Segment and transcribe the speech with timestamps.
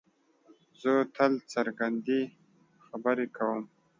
[0.81, 2.21] زه تل څرګندې
[2.85, 3.63] خبرې کوم.